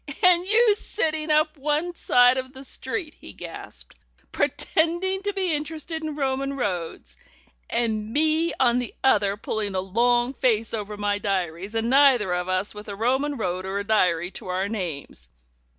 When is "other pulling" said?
9.03-9.75